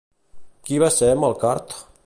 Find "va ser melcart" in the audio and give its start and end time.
0.85-1.77